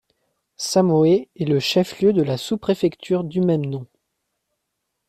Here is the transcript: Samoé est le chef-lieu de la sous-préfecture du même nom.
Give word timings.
Samoé 0.57 1.29
est 1.35 1.45
le 1.45 1.59
chef-lieu 1.59 2.11
de 2.11 2.23
la 2.23 2.35
sous-préfecture 2.37 3.23
du 3.23 3.39
même 3.39 3.63
nom. 3.67 3.85